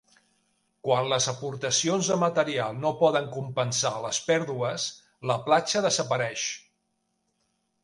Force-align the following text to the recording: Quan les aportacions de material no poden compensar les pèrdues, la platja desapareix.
Quan 0.85 1.09
les 1.09 1.27
aportacions 1.31 2.09
de 2.13 2.17
material 2.23 2.79
no 2.87 2.93
poden 3.03 3.29
compensar 3.37 3.93
les 4.07 4.23
pèrdues, 4.31 4.89
la 5.33 5.39
platja 5.51 5.87
desapareix. 5.91 6.49